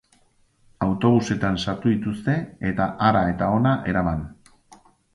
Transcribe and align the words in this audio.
Autobusetan 0.85 1.59
sartu 1.65 1.93
dituzte, 1.93 2.39
eta 2.73 2.91
hara 3.09 3.25
eta 3.37 3.55
hona 3.59 3.79
eraman. 3.95 4.29